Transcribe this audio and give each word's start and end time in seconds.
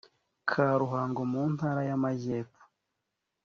ka 0.49 0.65
ruhango 0.81 1.21
mu 1.31 1.41
ntara 1.53 1.81
y 1.89 1.91
amajyepfo 1.97 2.61